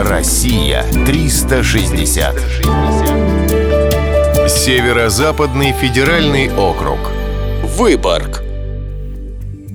[0.00, 2.36] Россия 360.
[4.48, 6.98] Северо-западный федеральный округ.
[7.64, 8.44] Выборг.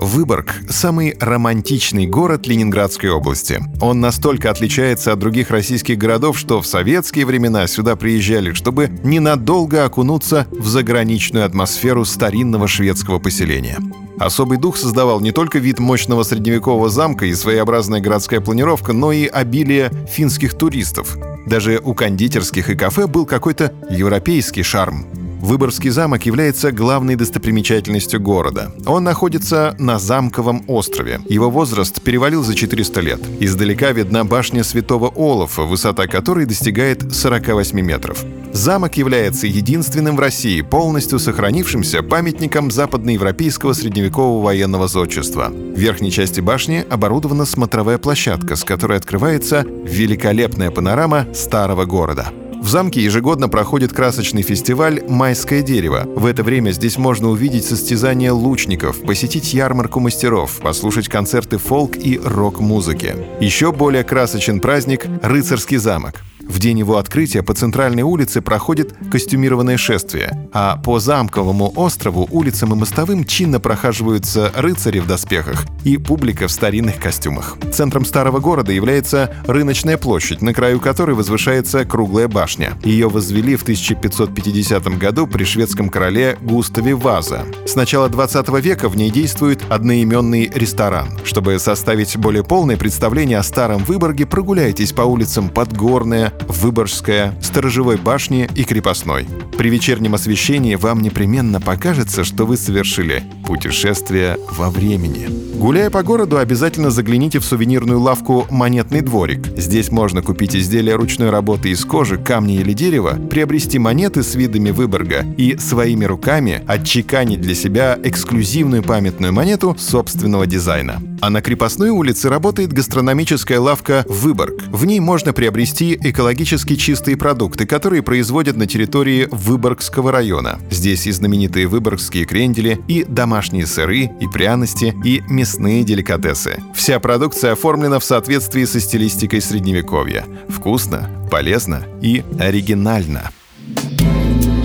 [0.00, 3.60] Выборг– самый романтичный город Ленинградской области.
[3.80, 9.84] Он настолько отличается от других российских городов, что в советские времена сюда приезжали, чтобы ненадолго
[9.84, 13.78] окунуться в заграничную атмосферу старинного шведского поселения.
[14.18, 19.26] Особый дух создавал не только вид мощного средневекового замка и своеобразная городская планировка, но и
[19.26, 21.16] обилие финских туристов.
[21.46, 25.06] Даже у кондитерских и кафе был какой-то европейский шарм.
[25.40, 28.72] Выборгский замок является главной достопримечательностью города.
[28.86, 31.20] Он находится на замковом острове.
[31.28, 33.20] Его возраст перевалил за 400 лет.
[33.40, 38.24] Издалека видна башня Святого Олафа, высота которой достигает 48 метров.
[38.54, 45.48] Замок является единственным в России полностью сохранившимся памятником западноевропейского средневекового военного зодчества.
[45.48, 52.28] В верхней части башни оборудована смотровая площадка, с которой открывается великолепная панорама старого города.
[52.62, 56.04] В замке ежегодно проходит красочный фестиваль «Майское дерево».
[56.14, 62.20] В это время здесь можно увидеть состязания лучников, посетить ярмарку мастеров, послушать концерты фолк и
[62.24, 63.16] рок-музыки.
[63.40, 66.22] Еще более красочен праздник «Рыцарский замок».
[66.46, 72.72] В день его открытия по центральной улице проходит костюмированное шествие, а по замковому острову, улицам
[72.72, 77.56] и мостовым чинно прохаживаются рыцари в доспехах и публика в старинных костюмах.
[77.72, 82.74] Центром старого города является рыночная площадь, на краю которой возвышается круглая башня.
[82.84, 87.44] Ее возвели в 1550 году при шведском короле Густаве Ваза.
[87.66, 91.08] С начала 20 века в ней действует одноименный ресторан.
[91.24, 98.48] Чтобы составить более полное представление о старом Выборге, прогуляйтесь по улицам Подгорная, Выборгская, Сторожевой башни
[98.54, 99.26] и Крепостной.
[99.56, 105.28] При вечернем освещении вам непременно покажется, что вы совершили путешествие во времени.
[105.54, 109.46] Гуляя по городу, обязательно загляните в сувенирную лавку «Монетный дворик».
[109.56, 114.70] Здесь можно купить изделия ручной работы из кожи, камня или дерева, приобрести монеты с видами
[114.70, 121.00] Выборга и своими руками отчеканить для себя эксклюзивную памятную монету собственного дизайна.
[121.20, 124.64] А на Крепостной улице работает гастрономическая лавка «Выборг».
[124.68, 130.58] В ней можно приобрести экологически чистые продукты, которые производят на территории Выборгского района.
[130.70, 136.62] Здесь и знаменитые выборгские крендели, и домашние сыры, и пряности, и мясные деликатесы.
[136.74, 140.24] Вся продукция оформлена в соответствии со стилистикой Средневековья.
[140.48, 143.30] Вкусно, полезно и оригинально.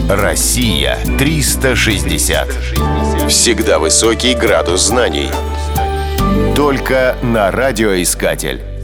[0.07, 2.47] Россия 360.
[3.27, 5.27] Всегда высокий градус знаний.
[6.55, 8.78] Только на радиоискатель.